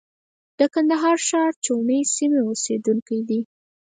د 0.59 0.59
کندهار 0.73 1.17
ښار 1.27 1.51
چاوڼۍ 1.65 2.01
سیمې 2.15 2.39
اوسېدونکی 2.47 3.19
دی. 3.29 3.41